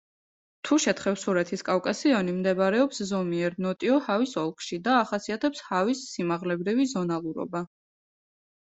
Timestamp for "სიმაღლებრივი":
6.17-6.93